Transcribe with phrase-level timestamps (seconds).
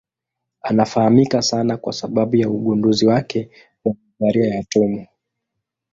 [0.61, 3.49] Anafahamika sana kwa sababu ya ugunduzi wake
[3.85, 5.07] wa nadharia ya atomu.